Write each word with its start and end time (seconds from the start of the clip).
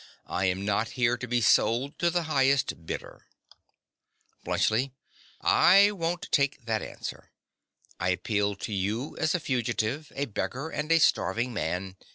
I 0.25 0.45
am 0.45 0.65
not 0.65 0.93
here 0.97 1.15
to 1.15 1.27
be 1.27 1.41
sold 1.41 1.99
to 1.99 2.09
the 2.09 2.23
highest 2.23 2.87
bidder. 2.87 3.27
BLUNTSCHLI. 4.45 4.93
I 5.41 5.91
won't 5.91 6.27
take 6.31 6.65
that 6.65 6.81
answer. 6.81 7.29
I 7.99 8.09
appealed 8.09 8.59
to 8.61 8.73
you 8.73 9.15
as 9.17 9.35
a 9.35 9.39
fugitive, 9.39 10.11
a 10.15 10.25
beggar, 10.25 10.69
and 10.69 10.91
a 10.91 10.97
starving 10.99 11.53
man. 11.53 11.97